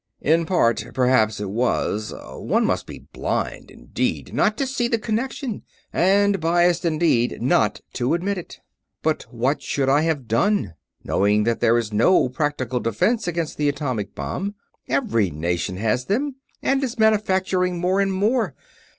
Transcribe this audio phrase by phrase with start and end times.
[0.23, 5.61] "In part, perhaps it was one must be blind indeed not to see the connection,
[5.93, 8.61] and biased indeed not to admit it.
[9.03, 13.69] But what should I have done, knowing that there is no practical defense against the
[13.69, 14.55] atomic bomb?
[14.89, 18.55] Every nation has them, and is manufacturing more and more.